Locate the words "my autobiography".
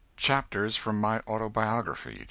0.99-2.19